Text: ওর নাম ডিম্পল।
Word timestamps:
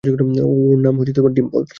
ওর 0.03 0.77
নাম 0.79 0.95
ডিম্পল। 1.35 1.63